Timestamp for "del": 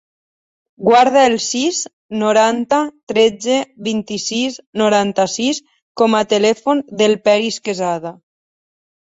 7.05-7.17